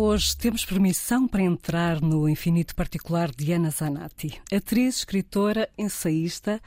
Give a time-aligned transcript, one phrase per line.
[0.00, 6.62] Hoje temos permissão para entrar no infinito particular de Ana Zanatti, atriz, escritora, ensaísta,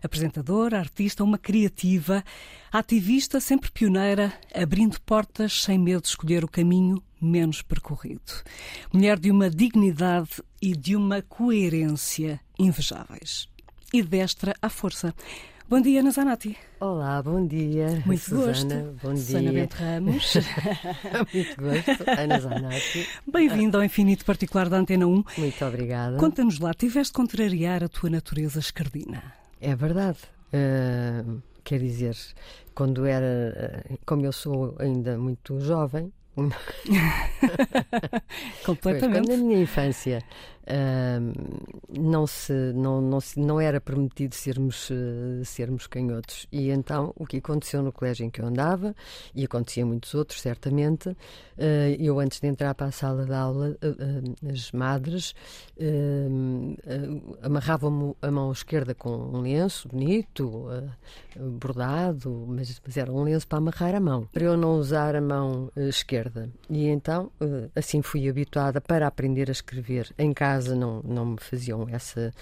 [0.00, 2.22] apresentadora, artista, uma criativa,
[2.70, 8.44] ativista, sempre pioneira, abrindo portas sem medo de escolher o caminho menos percorrido.
[8.92, 13.48] Mulher de uma dignidade e de uma coerência invejáveis.
[13.92, 15.12] E destra à força.
[15.68, 16.56] Bom dia, Ana Zanatti.
[16.78, 18.00] Olá, bom dia.
[18.06, 18.96] Muito Susana, gosto.
[19.02, 19.60] Bom Susana dia.
[19.62, 20.34] Bento Ramos.
[21.34, 22.04] Muito gosto.
[22.20, 23.08] Ana Zanatti.
[23.26, 25.24] Bem-vindo ao Infinito Particular da Antena 1.
[25.38, 26.16] Muito obrigada.
[26.18, 29.20] Conta-nos lá, tiveste de contrariar a tua natureza escardina.
[29.60, 30.18] É verdade.
[30.54, 32.16] Uh, quer dizer,
[32.72, 33.82] quando era.
[33.90, 36.12] uh, Como eu sou ainda muito jovem.
[38.64, 38.82] Completamente.
[38.82, 40.22] Pois, quando na minha infância
[41.88, 46.46] não, se, não, não, se, não era permitido sermos, uh, sermos canhotos.
[46.50, 48.94] E então o que aconteceu no colégio em que eu andava,
[49.34, 51.16] e acontecia muitos outros, certamente, uh,
[51.98, 53.76] eu antes de entrar para a sala de aula,
[54.50, 55.34] as madres
[57.42, 60.66] amarravam-me a mão esquerda com um lenço bonito,
[61.36, 65.20] bordado, mas, mas era um lenço para amarrar a mão, para eu não usar a
[65.20, 66.50] mão esquerda.
[66.68, 67.30] E então
[67.74, 72.32] assim fui habituada para aprender a escrever em casa não, não me faziam essa,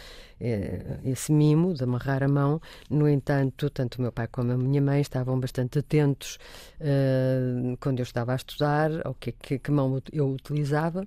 [1.05, 2.61] esse mimo de amarrar a mão.
[2.91, 6.39] No entanto, tanto o meu pai como a minha mãe estavam bastante atentos
[6.81, 11.07] uh, quando eu estava a estudar, ao que, que, que mão eu utilizava,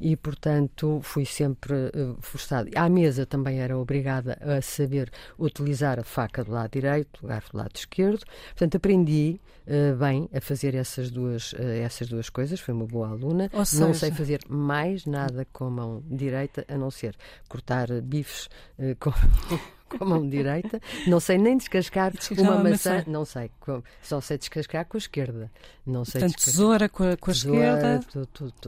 [0.00, 2.70] e portanto fui sempre uh, forçada.
[2.74, 7.52] À mesa também era obrigada a saber utilizar a faca do lado direito, o garfo
[7.52, 8.24] do lado esquerdo.
[8.48, 12.60] Portanto, aprendi uh, bem a fazer essas duas, essas duas coisas.
[12.60, 13.50] Fui uma boa aluna.
[13.64, 13.84] Seja...
[13.84, 17.16] Não sei fazer mais nada com a mão direita a não ser
[17.48, 18.48] cortar bifes
[18.98, 19.10] com,
[19.88, 20.80] com a mão direita.
[21.06, 23.04] Não sei nem descascar uma maçã.
[23.06, 23.50] Não sei.
[24.02, 25.50] Só sei descascar com a esquerda.
[25.86, 28.00] Não sei Portanto, tesoura com a, com a esquerda,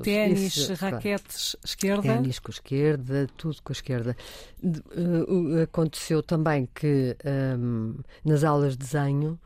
[0.03, 2.03] ténis, raquetes, esquerda.
[2.03, 4.17] Ténis com a esquerda, tudo com a esquerda.
[4.63, 7.17] Uh, aconteceu também que
[7.59, 9.39] um, nas aulas de desenho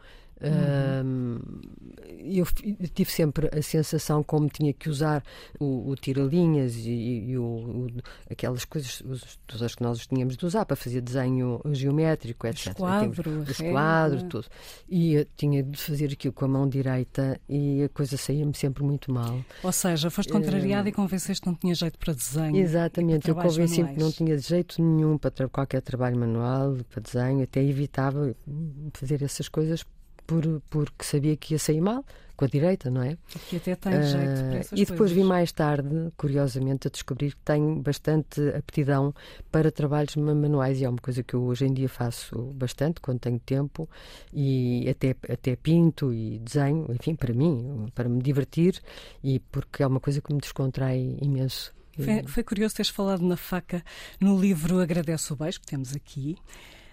[0.42, 1.38] Uhum.
[2.24, 2.44] eu
[2.94, 5.22] tive sempre a sensação como tinha que usar
[5.60, 7.86] o, o tira-linhas e, e o, o,
[8.30, 9.02] aquelas coisas
[9.46, 12.68] todas que nós tínhamos de usar para fazer desenho geométrico, etc.
[12.68, 14.46] Esquadro, os quadros, tudo.
[14.88, 18.82] E eu tinha de fazer aquilo com a mão direita e a coisa saía-me sempre
[18.82, 19.40] muito mal.
[19.62, 22.56] Ou seja, foste contrariada uh, e convenceste que não tinha jeito para desenho.
[22.56, 27.62] Exatamente, eu convenci-me que não tinha jeito nenhum para qualquer trabalho manual, para desenho, até
[27.62, 28.34] evitava
[28.94, 29.84] fazer essas coisas
[30.26, 32.04] por, porque sabia que ia sair mal
[32.36, 33.16] com a direita, não é?
[33.48, 35.16] Que até tem uh, jeito para essas E depois coisas.
[35.16, 39.14] vi mais tarde, curiosamente, a descobrir que tenho bastante aptidão
[39.50, 43.20] para trabalhos manuais e é uma coisa que eu hoje em dia faço bastante quando
[43.20, 43.88] tenho tempo
[44.32, 48.80] e até, até pinto e desenho, enfim, para mim, para me divertir
[49.22, 51.72] e porque é uma coisa que me descontrai imenso.
[51.94, 53.84] Foi, foi curioso teres falado na faca
[54.18, 56.38] no livro Agradeço o Beijo, que temos aqui.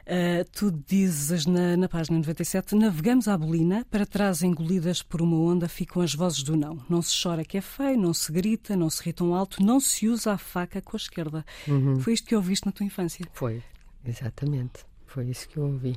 [0.09, 5.37] Uh, tu dizes na, na página 97: Navegamos à bolina, para trás engolidas por uma
[5.37, 6.79] onda ficam as vozes do não.
[6.89, 9.79] Não se chora que é feio, não se grita, não se ri tão alto, não
[9.79, 11.45] se usa a faca com a esquerda.
[11.67, 11.99] Uhum.
[11.99, 13.23] Foi isto que ouviste na tua infância?
[13.33, 13.61] Foi,
[14.03, 14.83] exatamente.
[15.05, 15.95] Foi isso que eu ouvi.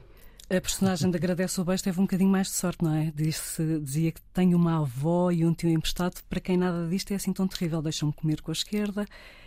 [0.54, 3.10] A personagem de Agradece o Beijo teve um bocadinho mais de sorte, não é?
[3.16, 6.20] Diz dizia que tem uma avó e um tio emprestado.
[6.28, 9.06] Para quem nada disto é assim tão terrível, deixam-me comer com a esquerda,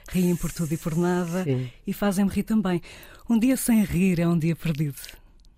[0.09, 1.69] riem por tudo e por nada Sim.
[1.85, 2.81] e fazem-me rir também.
[3.29, 4.97] Um dia sem rir é um dia perdido.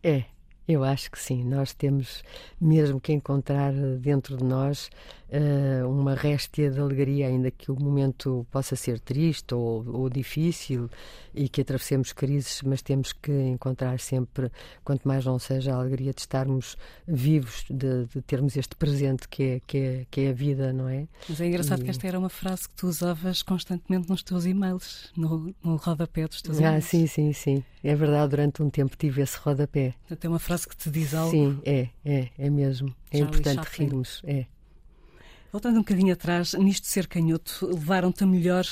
[0.03, 0.25] É,
[0.67, 1.45] eu acho que sim.
[1.45, 2.25] Nós temos
[2.59, 4.89] mesmo que encontrar dentro de nós
[5.29, 10.89] uh, uma réstia de alegria, ainda que o momento possa ser triste ou, ou, difícil
[11.33, 14.51] e que atravessemos crises, mas temos que encontrar sempre,
[14.83, 16.75] quanto mais não seja, a alegria de estarmos
[17.07, 20.87] vivos, de, de termos este presente que é, que, é, que é a vida, não
[20.89, 21.07] é?
[21.29, 24.45] Mas é engraçado E- que esta era uma frase que tu usavas constantemente nos teus
[24.45, 26.85] e-mails, no, no rodapé dos teus Ah, e-mails.
[26.85, 27.63] sim, sim, sim.
[27.83, 29.93] É verdade, durante um tempo tive esse rodapé.
[30.01, 31.31] Portanto, é uma frase que te diz algo.
[31.31, 32.93] Sim, é, é, é mesmo.
[33.11, 33.85] É Charlie importante Chaplin.
[33.85, 34.21] rirmos.
[34.25, 34.45] É.
[35.57, 38.63] Voltando um bocadinho atrás, nisto de ser canhoto, levaram-te melhor,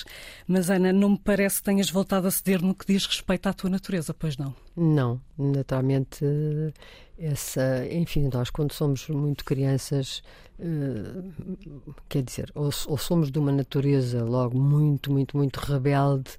[0.48, 3.54] mas Ana, não me parece que tenhas voltado a ceder no que diz respeito à
[3.54, 4.54] tua natureza, pois não?
[4.78, 6.26] Não, naturalmente,
[7.18, 10.22] essa, enfim, nós quando somos muito crianças,
[10.60, 11.24] eh,
[12.10, 16.32] quer dizer, ou, ou somos de uma natureza logo muito, muito, muito rebelde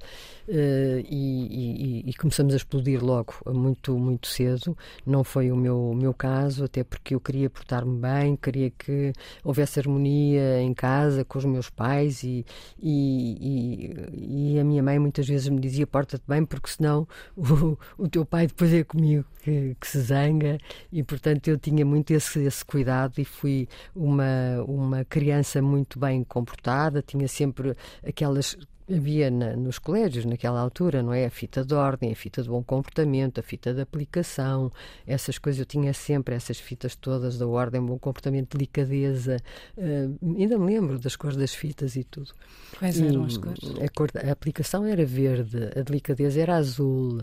[0.49, 4.77] eh, e, e- e começamos a explodir logo muito, muito cedo.
[5.06, 9.12] Não foi o meu, o meu caso, até porque eu queria portar-me bem, queria que
[9.43, 12.44] houvesse harmonia em casa com os meus pais e,
[12.79, 17.06] e, e- e a minha mãe muitas vezes me dizia porta-te bem porque senão
[17.37, 20.58] o, o teu pai depois é comigo que, que, se zanga
[20.93, 26.25] e, portanto, eu tinha muito esse, esse cuidado e fui uma, uma criança muito bem
[26.25, 27.76] comportada, tinha sempre
[28.06, 28.56] aquelas
[28.93, 31.26] havia na, nos colégios naquela altura, não é?
[31.26, 34.70] A fita de ordem, a fita de bom comportamento, a fita de aplicação,
[35.06, 35.58] essas coisas.
[35.58, 39.38] Eu tinha sempre essas fitas todas da ordem, bom comportamento, delicadeza.
[39.76, 42.32] Uh, ainda me lembro das cores das fitas e tudo.
[42.79, 43.64] Quais eram as cores?
[43.82, 47.22] A, cor, a aplicação era verde, a delicadeza era azul,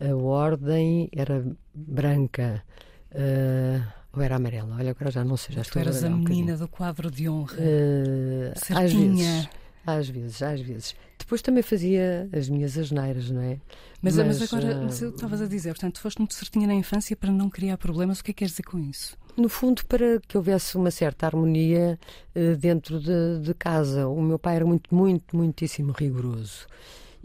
[0.00, 1.44] a ordem era
[1.74, 2.62] branca.
[3.10, 3.82] Uh,
[4.14, 4.76] ou era amarela?
[4.76, 7.10] Olha, agora já não sei, já estou tu eras a, a menina um do quadro
[7.10, 7.56] de honra.
[7.56, 9.48] Uh, às vezes.
[9.84, 10.94] Às vezes, às vezes.
[11.18, 13.58] Depois também fazia as minhas asneiras, não é?
[14.00, 17.16] Mas, mas, mas agora, uh, mas estavas a dizer, portanto, foste muito certinha na infância
[17.16, 18.20] para não criar problemas.
[18.20, 19.16] O que é que queres dizer com isso?
[19.36, 21.98] No fundo, para que houvesse uma certa harmonia
[22.36, 24.06] uh, dentro de, de, casa.
[24.06, 26.66] O meu pai era muito, muito, muitíssimo rigoroso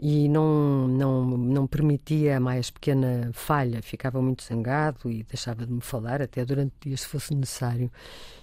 [0.00, 3.82] e não, não, não permitia a mais pequena falha.
[3.82, 7.90] Ficava muito zangado e deixava de me falar até durante dias se fosse necessário.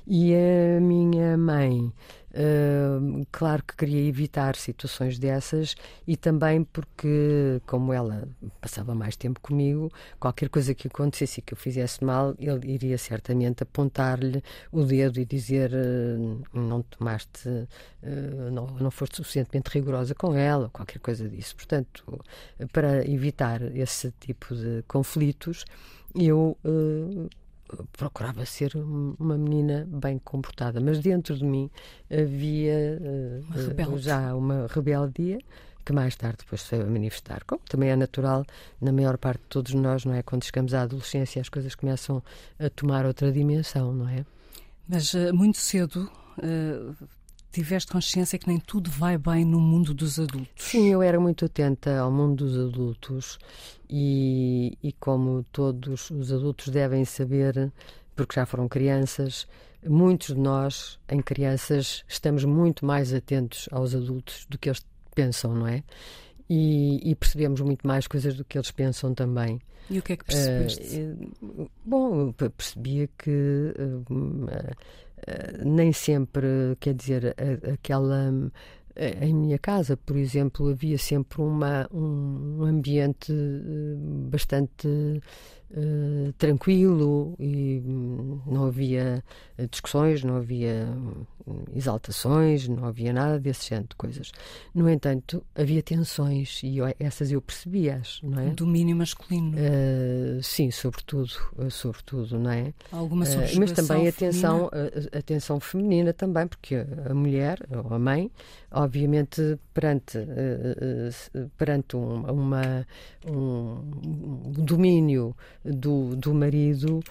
[0.05, 1.91] E a minha mãe
[2.35, 5.73] Uh, claro que queria evitar situações dessas
[6.05, 8.27] e também porque, como ela
[8.59, 9.89] passava mais tempo comigo,
[10.19, 15.17] qualquer coisa que acontecesse e que eu fizesse mal, ele iria certamente apontar-lhe o dedo
[15.17, 21.29] e dizer uh, não tomaste, uh, não, não foste suficientemente rigorosa com ela, qualquer coisa
[21.29, 21.55] disso.
[21.55, 22.21] Portanto,
[22.73, 25.63] para evitar esse tipo de conflitos,
[26.13, 26.57] eu
[27.91, 31.69] procurava ser uma menina bem comportada, mas dentro de mim
[32.09, 35.39] havia uh, já uma rebeldia
[35.83, 38.44] que mais tarde depois se a manifestar, como também é natural
[38.81, 40.23] na maior parte de todos nós, não é?
[40.23, 42.23] Quando chegamos à adolescência as coisas começam
[42.59, 44.25] a tomar outra dimensão, não é?
[44.88, 46.09] Mas uh, muito cedo
[47.55, 50.49] tiveste consciência que nem tudo vai bem no mundo dos adultos.
[50.57, 53.39] Sim, eu era muito atenta ao mundo dos adultos
[53.89, 57.71] e, e como todos os adultos devem saber,
[58.13, 59.47] porque já foram crianças,
[59.87, 65.55] muitos de nós, em crianças, estamos muito mais atentos aos adultos do que eles pensam,
[65.55, 65.81] não é?
[66.49, 69.61] E, e percebemos muito mais coisas do que eles pensam também.
[69.89, 70.99] E o que é que percebeste?
[71.41, 74.05] Uh, bom, percebia que uh,
[75.63, 76.48] nem sempre,
[76.80, 77.36] quer dizer,
[77.72, 78.31] aquela.
[79.22, 83.95] Em minha casa, por exemplo, havia sempre uma, um ambiente eh,
[84.31, 89.22] bastante uh, tranquilo e hum, não havia
[89.69, 90.88] discussões, não havia
[91.74, 94.31] exaltações, não havia nada desse género de coisas.
[94.74, 98.50] No entanto, havia tensões e eu, essas eu percebia-as, não é?
[98.50, 99.56] Domínio masculino.
[99.57, 101.31] Uh, sim, sobretudo,
[101.69, 102.74] sobretudo, não é?
[102.92, 107.94] Alguma uh, Mas também a tensão, a, a tensão feminina também, porque a mulher, ou
[107.94, 108.31] a mãe,
[108.71, 112.88] obviamente perante, uh, perante um, uma,
[113.27, 113.81] um,
[114.45, 117.01] um domínio do, do marido,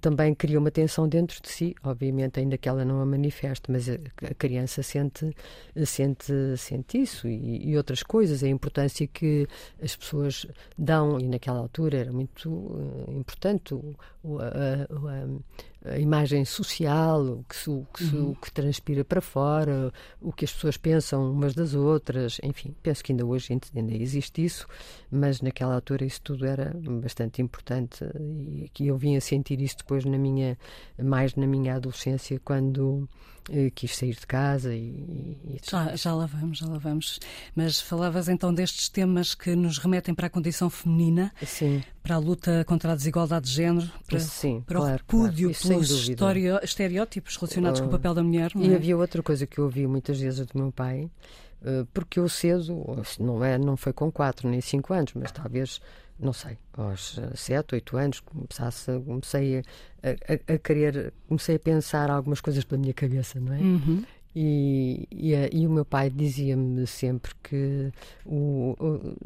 [0.00, 3.79] também cria uma tensão dentro de si, obviamente ainda que ela não a manifeste, mas
[3.88, 5.34] a, criança sente,
[5.86, 9.46] sente, sente isso e, e, outras coisas, a importância que
[9.82, 10.46] as pessoas
[10.76, 13.74] dão, e naquela altura era muito uh, importante
[14.24, 18.30] a, a, a, imagem social, o que, o, que, uhum.
[18.30, 23.02] o que transpira para fora, o que as pessoas pensam umas das outras, enfim, penso
[23.02, 24.66] que ainda hoje ainda existe isso,
[25.10, 29.78] mas naquela altura isso tudo era bastante importante e que eu vim a sentir isso
[29.78, 30.58] depois na minha,
[31.02, 33.08] mais na minha adolescência, quando
[33.48, 37.18] eh, quis sair de casa e, e já, já lá vamos, já lá vamos.
[37.54, 41.82] Mas falavas então destes temas que nos remetem para a condição feminina, Sim.
[42.02, 45.68] Para a luta contra a desigualdade de género, para, Sim, para claro, o repúdio claro.
[45.68, 46.08] pelos
[46.62, 48.52] estereótipos relacionados uh, com o papel da mulher.
[48.54, 48.74] e é?
[48.74, 51.10] havia outra coisa que eu ouvi muitas vezes do meu pai,
[51.62, 55.80] uh, porque eu cedo, não, é, não foi com 4 nem 5 anos, mas talvez
[56.20, 59.62] não sei, aos 7, 8 anos, começasse, comecei
[60.02, 63.58] a, a, a, querer, comecei a pensar algumas coisas pela minha cabeça, não é?
[63.58, 64.04] Uhum.
[64.34, 67.92] E, e, e, o meu pai dizia-me sempre que
[68.24, 69.16] o, o,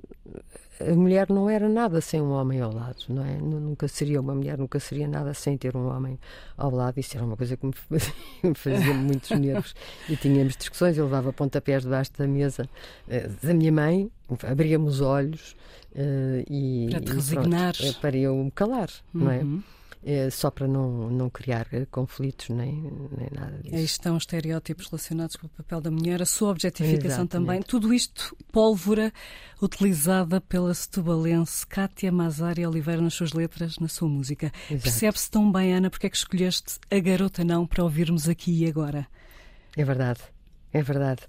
[0.80, 3.36] a mulher não era nada sem um homem ao lado, não é?
[3.36, 6.18] Nunca seria uma mulher, nunca seria nada sem ter um homem
[6.56, 6.98] ao lado.
[6.98, 9.74] Isso era uma coisa que me fazia, me fazia muitos nervos.
[10.08, 12.68] E tínhamos discussões, eu levava pontapés debaixo da mesa
[13.08, 14.10] eh, da minha mãe,
[14.42, 15.56] abríamos os olhos
[15.96, 17.76] Uh, e, para te resignar.
[17.76, 19.20] Pronto, para eu me calar, uhum.
[19.24, 19.44] não é?
[20.04, 20.28] É?
[20.28, 22.74] Só para não, não criar conflitos nem,
[23.16, 23.74] nem nada disso.
[23.74, 27.30] Aí estão os estereótipos relacionados com o papel da mulher, a sua objetificação Exatamente.
[27.30, 27.62] também.
[27.62, 29.10] Tudo isto, pólvora
[29.62, 34.52] utilizada pela setubalense Cátia Mazari Oliveira nas suas letras, na sua música.
[34.68, 38.68] Percebe-se tão bem, Ana, porque é que escolheste A Garota Não para ouvirmos aqui e
[38.68, 39.06] agora?
[39.76, 40.20] É verdade.
[40.74, 41.22] É verdade.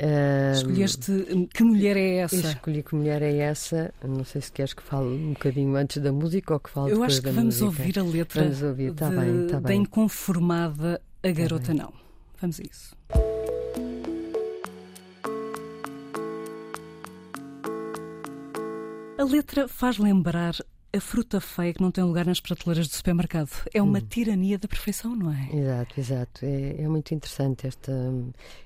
[0.00, 2.36] Uh, Escolheste Que Mulher é Essa?
[2.48, 3.92] Escolhi Que Mulher é Essa.
[4.02, 6.94] Não sei se queres que fale um bocadinho antes da música ou que fale Eu
[6.96, 7.82] depois acho que da vamos música.
[7.82, 8.92] ouvir a letra vamos ouvir.
[8.94, 9.82] Tá de, bem, tá da bem.
[9.82, 11.92] Inconformada A Garota Não.
[12.40, 12.96] Vamos a isso.
[19.18, 20.54] A letra faz lembrar
[20.96, 23.50] a fruta feia que não tem lugar nas prateleiras do supermercado.
[23.72, 24.06] É uma hum.
[24.08, 25.48] tirania da perfeição, não é?
[25.52, 26.44] Exato, exato.
[26.44, 27.92] É, é, muito interessante esta,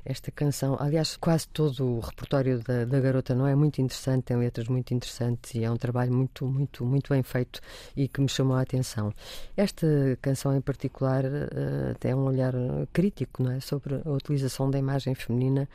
[0.05, 0.77] esta canção.
[0.79, 4.95] Aliás, quase todo o repertório da, da, garota não é muito interessante, tem letras muito
[4.95, 7.61] interessantes e é um trabalho muito, muito, muito bem feito
[7.97, 9.13] e que me chamou a atenção.
[9.57, 9.87] Esta
[10.23, 12.55] canção em particular uh, tem um olhar
[12.93, 13.61] crítico não é?
[13.61, 15.69] sobre a utilização da imagem feminina,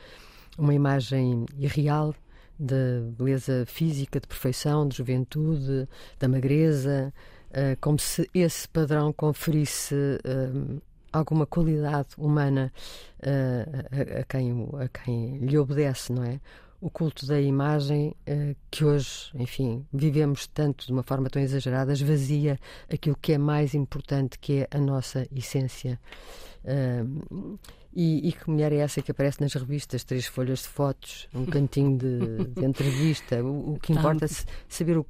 [0.58, 2.14] uma imagem irreal
[2.58, 7.12] da beleza física, de perfeição, de juventude, da magreza,
[7.50, 10.82] uh, como se esse padrão conferisse uh,
[11.12, 12.72] alguma qualidade humana
[13.22, 16.40] a, a, quem, a quem lhe obedece, não é?
[16.78, 18.14] O culto da imagem
[18.70, 22.60] que hoje, enfim, vivemos tanto de uma forma tão exagerada, esvazia
[22.92, 25.98] aquilo que é mais importante, que é a nossa essência.
[27.98, 30.04] E, e, que mulher é essa que aparece nas revistas?
[30.04, 33.42] Três folhas de fotos, um cantinho de, de entrevista.
[33.42, 34.28] O, o, que importa é
[34.68, 35.06] saber o,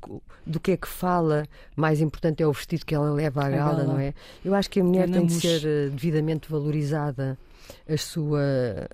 [0.47, 1.49] do que é que fala.
[1.75, 4.15] Mais importante é o vestido que ela leva à gala, não é?
[4.45, 7.37] Eu acho que a mulher tem de ser eh, devidamente valorizada.
[7.89, 8.41] As, sua,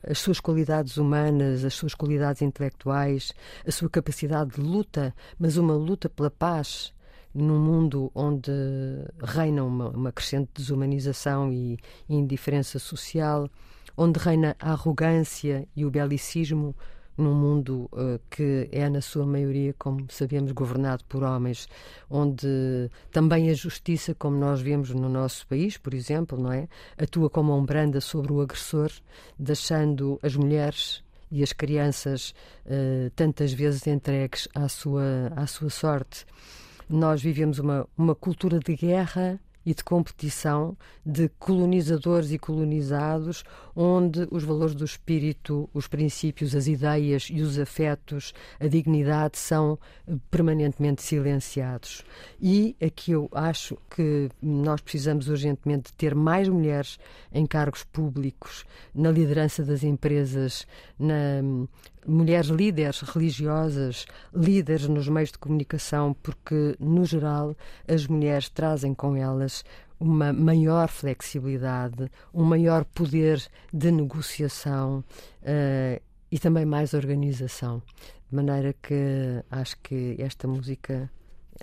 [0.08, 3.34] as suas qualidades humanas, as suas qualidades intelectuais,
[3.66, 6.94] a sua capacidade de luta, mas uma luta pela paz,
[7.34, 8.50] num mundo onde
[9.22, 13.50] reina uma, uma crescente desumanização e indiferença social
[13.96, 16.74] onde reina a arrogância e o belicismo
[17.16, 21.68] num mundo uh, que é, na sua maioria, como sabemos, governado por homens,
[22.08, 26.68] onde também a justiça, como nós vemos no nosso país, por exemplo, não é?
[26.98, 28.90] atua como um branda sobre o agressor,
[29.38, 32.34] deixando as mulheres e as crianças
[32.66, 36.26] uh, tantas vezes entregues à sua, à sua sorte.
[36.88, 43.44] Nós vivemos uma, uma cultura de guerra e de competição de colonizadores e colonizados,
[43.74, 49.78] onde os valores do espírito, os princípios, as ideias e os afetos, a dignidade são
[50.06, 52.02] eh, permanentemente silenciados.
[52.40, 56.98] E aqui eu acho que nós precisamos urgentemente ter mais mulheres
[57.32, 58.64] em cargos públicos,
[58.94, 60.66] na liderança das empresas,
[60.98, 61.42] na
[62.06, 69.16] mulheres líderes religiosas, líderes nos meios de comunicação, porque, no geral, as mulheres trazem com
[69.16, 69.64] elas
[70.02, 73.40] uma maior flexibilidade, um maior poder
[73.72, 75.04] de negociação
[75.42, 77.80] uh, e também mais organização.
[78.28, 81.08] De maneira que acho que esta música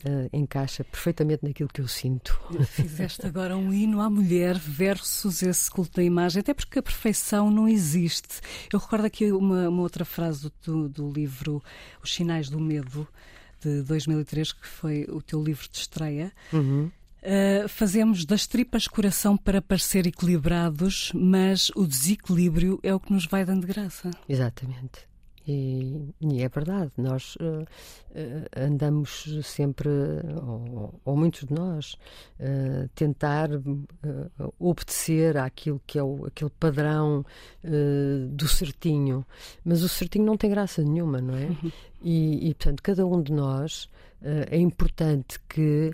[0.05, 2.39] uh, encaixa perfeitamente naquilo que eu sinto.
[2.67, 7.51] Fizeste agora um hino à mulher versus esse culto da imagem, até porque a perfeição
[7.51, 8.39] não existe.
[8.71, 11.61] Eu recordo aqui uma, uma outra frase do, do livro
[12.01, 13.05] Os Sinais do Medo,
[13.61, 16.31] de 2003, que foi o teu livro de estreia.
[16.53, 16.89] Uhum.
[17.21, 23.25] Uh, fazemos das tripas coração para parecer equilibrados, mas o desequilíbrio é o que nos
[23.25, 24.09] vai dando graça.
[24.27, 25.09] Exatamente.
[25.49, 27.65] E, e, é verdade, nós uh, uh,
[28.55, 29.89] andamos sempre,
[30.43, 31.93] ou, ou, muitos de nós,
[32.39, 33.49] uh, tentar
[34.59, 37.25] obedecer àquilo que é o, aquele padrão
[38.31, 39.25] do certinho,
[39.65, 41.45] mas o certinho não tem graça nenhuma, não é?
[41.45, 41.71] Uhum.
[42.03, 43.89] E, e, portanto, cada um de nós
[44.21, 45.91] é importante que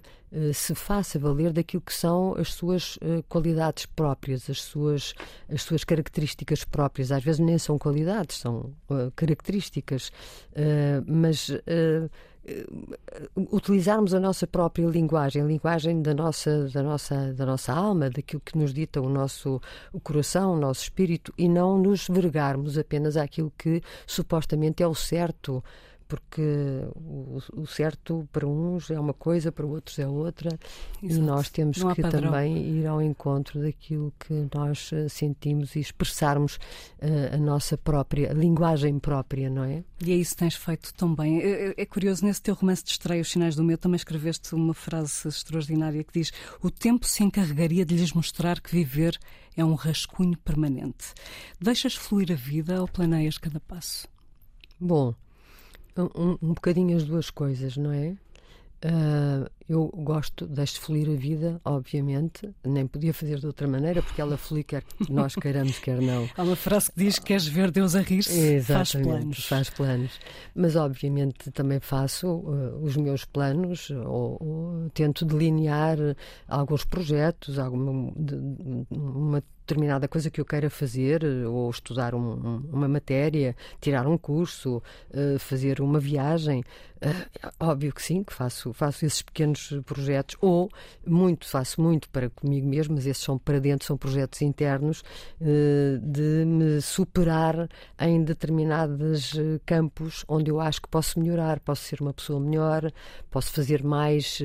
[0.53, 2.98] se faça valer daquilo que são as suas
[3.29, 5.13] qualidades próprias, as suas,
[5.48, 7.12] as suas características próprias.
[7.12, 8.74] Às vezes nem são qualidades, são
[9.15, 10.12] características,
[11.08, 11.51] mas
[13.36, 18.41] utilizarmos a nossa própria linguagem, a linguagem da nossa, da nossa, da nossa alma, daquilo
[18.44, 19.62] que nos dita o nosso
[19.94, 24.94] o coração, o nosso espírito, e não nos vergarmos apenas àquilo que supostamente é o
[24.94, 25.63] certo
[26.07, 26.41] porque
[26.95, 30.50] o, o, certo para uns é uma coisa, para outros é outra,
[31.01, 31.21] Exato.
[31.21, 36.55] e nós temos que também ir ao encontro daquilo que nós eh, sentimos e expressarmos
[36.55, 39.83] uh, a nossa própria a linguagem própria, não é?
[40.03, 41.41] E é isso que tens feito tão bem.
[41.41, 44.53] É, é, é curioso, nesse teu romance de estreia, Os Sinais do Meu, também escreveste
[44.53, 46.31] uma frase extraordinária que diz:
[46.62, 49.17] O tempo se encarregaria de lhes mostrar que viver
[49.55, 51.13] é um rascunho permanente.
[51.59, 54.07] Deixas fluir a vida ou planeias cada passo?
[54.79, 55.15] Bom,
[55.97, 58.15] um, um bocadinho as duas coisas, não é?
[58.83, 64.21] Uh, eu gosto, deixo fluir a vida, obviamente, nem podia fazer de outra maneira, porque
[64.21, 66.29] ela flui quer nós queiramos, quer não.
[66.37, 68.61] Há uma frase que diz: Queres ver Deus a rir-se?
[68.61, 69.45] Faz planos.
[69.45, 70.19] Faz planos.
[70.53, 75.97] Mas, obviamente, também faço uh, os meus planos, ou, ou, tento delinear
[76.47, 78.35] alguns projetos, alguma, de,
[78.91, 84.81] uma determinada coisa que eu queira fazer, ou estudar um, uma matéria, tirar um curso,
[85.10, 86.63] uh, fazer uma viagem.
[86.98, 90.69] Uh, óbvio que sim, que faço, faço esses pequenos projetos, ou
[91.05, 95.03] muito, faço muito para comigo mesmo, mas esses são para dentro, são projetos internos
[95.41, 97.67] uh, de me superar
[98.00, 99.34] em determinados
[99.65, 102.91] campos onde eu acho que posso melhorar, posso ser uma pessoa melhor,
[103.31, 104.39] posso fazer mais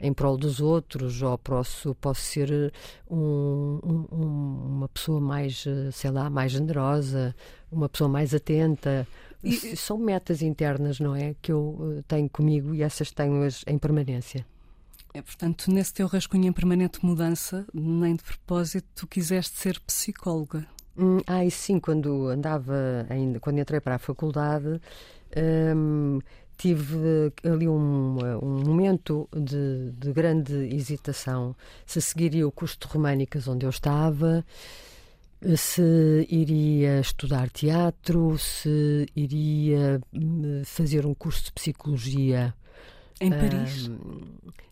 [0.00, 2.72] em prol dos outros, ou posso, posso ser
[3.10, 3.80] um,
[4.12, 7.34] um uma pessoa mais, eh, sei lá, mais generosa,
[7.70, 9.06] uma pessoa mais atenta.
[9.42, 11.34] E, são metas internas, não é?
[11.42, 14.46] Que eu eh, tenho comigo e essas tenho-as em permanência.
[15.14, 20.66] É, portanto, nesse teu rascunho em permanente mudança, nem de propósito, tu quiseste ser psicóloga.
[20.96, 24.80] Hum, ah, e sim, quando andava ainda, quando entrei para a faculdade,
[25.76, 26.20] hum,
[26.62, 33.48] tive ali um, um momento de, de, grande hesitação se seguiria o curso de Românicas
[33.48, 34.44] onde eu estava,
[35.56, 42.54] se iria estudar teatro, se iria hum, fazer um curso de psicologia
[43.20, 43.90] em Paris?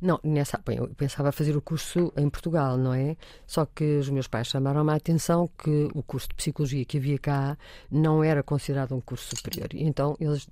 [0.00, 3.16] não, nessa, bem, eu pensava fazer o curso em Portugal, não é?
[3.48, 7.18] Só que os meus pais chamaram-me a atenção que o curso de psicologia que havia
[7.18, 7.58] cá
[7.90, 9.68] não era considerado um curso superior.
[9.72, 10.48] Então eles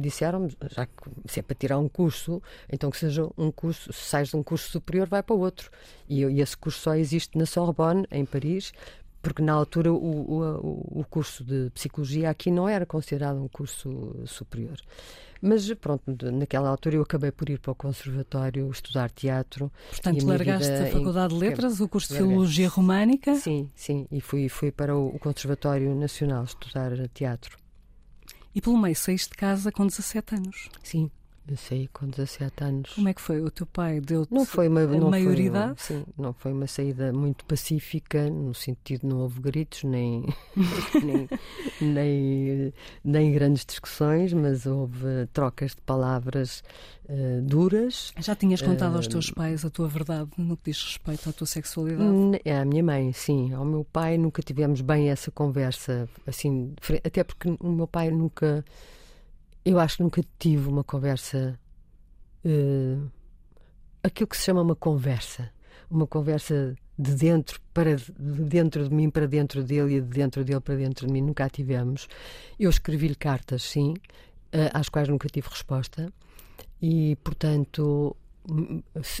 [0.00, 0.92] disseram-me, já que
[1.26, 4.42] se é para tirar um curso, então que seja um curso, se sais de um
[4.42, 5.70] curso superior, vai para outro.
[6.08, 8.72] E, e esse curso só existe na Sorbonne, em Paris,
[9.20, 14.16] porque na altura o, o, o curso de psicologia aqui não era considerado um curso
[14.26, 14.78] superior.
[15.40, 19.70] Mas pronto, naquela altura eu acabei por ir para o conservatório estudar teatro.
[19.90, 21.38] Portanto, largaste a Faculdade em...
[21.38, 23.34] de Letras, o curso de Filologia Românica?
[23.36, 27.56] Sim, sim, e fui, fui para o Conservatório Nacional estudar teatro.
[28.54, 30.68] E pelo meio saíste de casa com 17 anos?
[30.82, 31.10] Sim,
[31.56, 32.94] saí com 17 anos.
[32.94, 33.40] Como é que foi?
[33.40, 35.80] O teu pai deu-te não foi uma, não maioridade?
[35.80, 40.24] Foi, sim, não foi uma saída muito pacífica, no sentido de não houve gritos, nem,
[41.02, 41.28] nem,
[41.80, 42.74] nem,
[43.04, 46.62] nem, grandes discussões, mas houve trocas de palavras
[47.08, 48.12] uh, duras.
[48.18, 51.32] Já tinhas contado uh, aos teus pais a tua verdade no que diz respeito à
[51.32, 52.40] tua sexualidade?
[52.44, 53.52] À minha mãe, sim.
[53.52, 58.64] Ao meu pai nunca tivemos bem essa conversa, assim, até porque o meu pai nunca
[59.68, 61.58] eu acho que nunca tive uma conversa.
[62.42, 63.10] Uh,
[64.02, 65.50] aquilo que se chama uma conversa.
[65.90, 70.42] Uma conversa de dentro para de dentro de mim para dentro dele e de dentro
[70.42, 71.20] dele para dentro de mim.
[71.20, 72.08] Nunca a tivemos.
[72.58, 73.92] Eu escrevi-lhe cartas, sim,
[74.54, 76.10] uh, às quais nunca tive resposta.
[76.80, 78.16] E, portanto,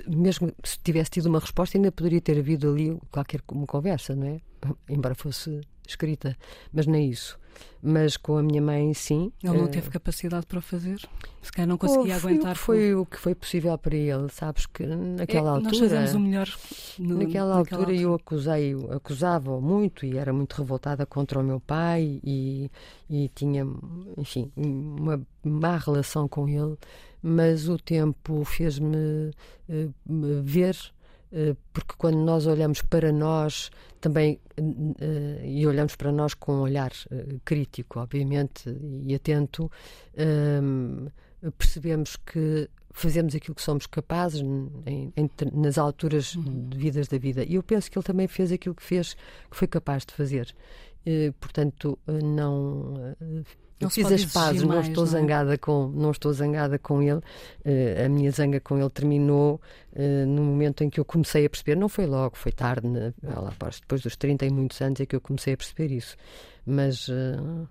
[0.06, 4.26] mesmo se tivesse tido uma resposta, ainda poderia ter havido ali qualquer uma conversa, não
[4.28, 4.40] é?
[4.88, 6.36] Embora fosse escrita,
[6.72, 7.38] mas nem isso.
[7.82, 9.32] Mas com a minha mãe, sim.
[9.42, 11.00] Ele não uh, teve capacidade para o fazer?
[11.40, 12.56] Se calhar não conseguia aguentar.
[12.56, 15.70] Foi o que foi possível para ele, sabes que naquela é, altura.
[15.70, 16.48] Nós fazemos o melhor.
[16.98, 21.42] No, naquela, naquela altura, altura, eu acusei, acusava-o muito e era muito revoltada contra o
[21.42, 22.70] meu pai e,
[23.08, 23.66] e tinha,
[24.16, 26.76] enfim, uma má relação com ele,
[27.22, 29.30] mas o tempo fez-me
[29.68, 29.94] uh,
[30.42, 30.97] ver eh,
[31.72, 36.92] porque quando nós olhamos para nós também eh, e olhamos para nós com um olhar
[37.10, 39.70] eh, crítico, obviamente, e atento,
[41.56, 46.68] percebemos que fazemos aquilo que somos capazes em, em, nas alturas uhum.
[46.68, 47.44] devidas da vida.
[47.44, 49.14] E eu penso que ele também fez aquilo que fez,
[49.50, 50.54] que foi capaz de fazer.
[51.40, 53.14] portanto, não
[53.80, 55.20] eu fiz as pazes, não estou não é?
[55.20, 57.20] zangada com, não estou zangada com ele.
[57.64, 59.60] Uh, a minha zanga com ele terminou
[59.92, 61.76] uh, no momento em que eu comecei a perceber.
[61.76, 63.12] Não foi logo, foi tarde, né?
[63.22, 66.16] lá, depois dos 30 e muitos anos é que eu comecei a perceber isso.
[66.66, 67.68] Mas uh,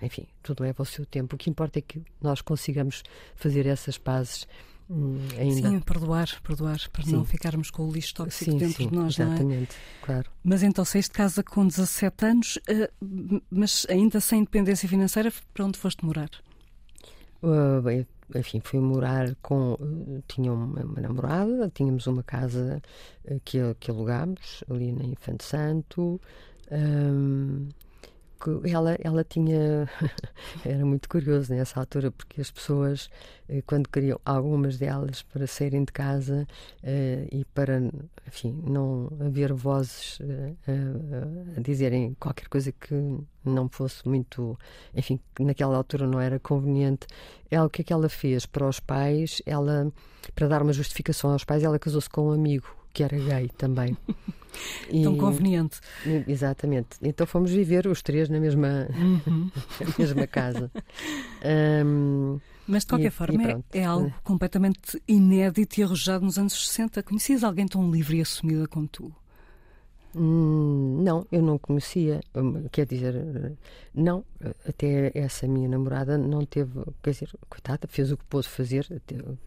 [0.00, 1.36] enfim, tudo leva o seu tempo.
[1.36, 3.02] O que importa é que nós consigamos
[3.34, 4.46] fazer essas pazes
[5.38, 5.68] ainda.
[5.70, 7.12] Sim, perdoar, perdoar, para sim.
[7.12, 10.04] não ficarmos com o lixo tóxico sim, dentro sim, de nós, exatamente, é?
[10.04, 10.30] claro.
[10.42, 15.64] Mas então saíste de casa com 17 anos, uh, mas ainda sem independência financeira, para
[15.64, 16.30] onde foste morar?
[17.42, 19.74] Uh, bem, enfim, fui morar com.
[19.74, 22.80] Uh, tinha uma, uma, namorada, tínhamos uma casa
[23.44, 26.20] que, que alugámos ali na Infante Santo.
[26.70, 27.68] Um,
[28.64, 29.88] ela, ela tinha.
[30.64, 33.08] era muito curioso nessa altura, porque as pessoas,
[33.48, 36.46] eh, quando queriam, algumas delas, para saírem de casa
[36.82, 37.80] uh, e para,
[38.26, 42.94] enfim, não haver vozes uh, uh, a dizerem qualquer coisa que
[43.44, 44.58] não fosse muito.
[44.94, 47.06] Enfim, que naquela altura não era conveniente.
[47.50, 49.42] Ela, o que é que ela fez para os pais?
[49.46, 49.92] Ela,
[50.34, 53.96] para dar uma justificação aos pais, ela casou-se com um amigo que era gay também.
[54.90, 55.80] E, Tão conveniente.
[56.28, 56.98] Exatamente.
[57.00, 59.50] Então fomos viver os três na mesma, uhum.
[59.80, 60.70] na mesma casa.
[61.84, 66.38] Um, Mas de qualquer e, forma e é, é, algo completamente inédito e arrojado nos
[66.38, 67.02] anos 60.
[67.02, 69.10] Conhecias alguém tão livre e assumida como tu?
[70.14, 72.20] Hum, não, eu não conhecia.
[72.34, 73.14] Hum, quer dizer,
[73.94, 74.24] não,
[74.68, 78.86] até essa minha namorada não teve, quer dizer, coitada, fez o que pôde fazer,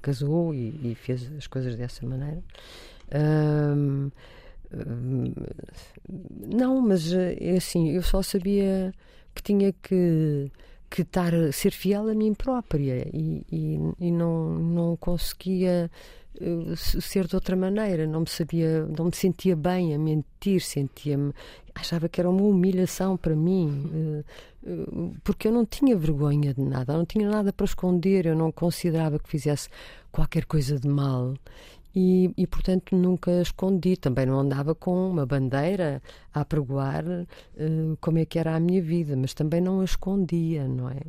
[0.01, 2.41] casou e, e fez as coisas dessa maneira.
[6.47, 8.93] Não, mas é assim, eu só sabia
[9.33, 10.51] que tinha que
[10.89, 15.91] que estar ser fiel a mim própria e, e, e não, não conseguia
[16.39, 21.33] uh, ser de outra maneira, não me sabia, não me sentia bem a mentir, sentia-me,
[21.73, 24.23] achava que era uma humilhação para mim,
[24.63, 28.51] uh, porque eu não tinha vergonha de nada, não tinha nada para esconder, eu não
[28.51, 29.67] considerava que fizesse
[30.11, 31.33] qualquer coisa de mal
[31.95, 33.95] e, e, portanto nunca escondi.
[33.95, 36.01] Também não andava com uma bandeira
[36.34, 40.67] a apregoar uh, como é que era a minha vida, mas também não a escondia,
[40.67, 41.01] não é?